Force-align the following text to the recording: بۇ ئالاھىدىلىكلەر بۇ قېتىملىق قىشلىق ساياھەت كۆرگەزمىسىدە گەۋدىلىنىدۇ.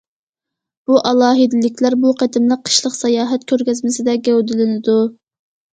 بۇ 0.89 0.95
ئالاھىدىلىكلەر 1.09 1.97
بۇ 2.07 2.15
قېتىملىق 2.23 2.65
قىشلىق 2.71 2.99
ساياھەت 2.99 3.47
كۆرگەزمىسىدە 3.53 4.21
گەۋدىلىنىدۇ. 4.31 4.99